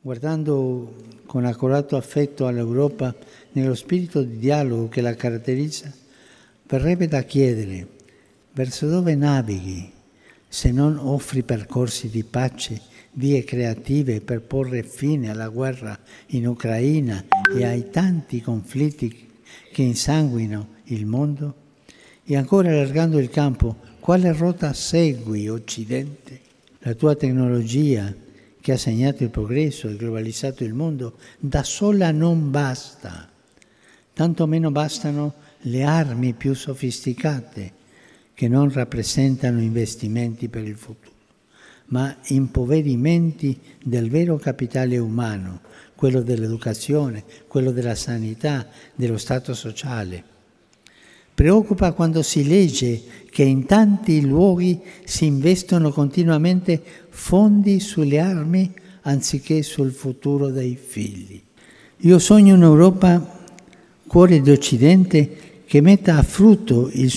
[0.00, 0.94] Guardando
[1.26, 3.12] con accorato affetto all'Europa
[3.52, 5.92] nello spirito di dialogo che la caratterizza,
[6.68, 7.86] verrebbe da chiedere
[8.52, 9.90] verso dove navighi
[10.46, 12.80] se non offri percorsi di pace,
[13.14, 17.24] vie creative per porre fine alla guerra in Ucraina
[17.56, 19.28] e ai tanti conflitti
[19.72, 21.54] che insanguino il mondo?
[22.24, 26.40] E ancora allargando il campo, quale rotta segui, Occidente?
[26.80, 28.14] La tua tecnologia,
[28.68, 33.26] che ha segnato il progresso e globalizzato il mondo, da sola non basta.
[34.12, 37.72] Tanto meno bastano le armi più sofisticate,
[38.34, 41.14] che non rappresentano investimenti per il futuro,
[41.86, 45.62] ma impoverimenti del vero capitale umano,
[45.94, 50.22] quello dell'educazione, quello della sanità, dello stato sociale.
[51.32, 53.02] Preoccupa quando si legge
[53.38, 61.40] che in tanti luoghi si investono continuamente fondi sulle armi anziché sul futuro dei figli.
[61.98, 63.38] Io sogno un'Europa,
[64.08, 67.12] cuore d'Occidente, che metta a frutto il